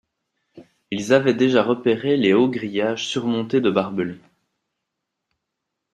Ils 0.89 1.13
avaient 1.13 1.35
déjà 1.35 1.61
repéré 1.61 2.17
les 2.17 2.33
hauts 2.33 2.49
grillages 2.49 3.05
surmontés 3.07 3.61
de 3.61 3.69
barbelés 3.69 4.17